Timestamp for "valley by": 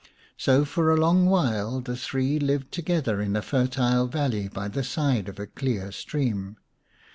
4.07-4.67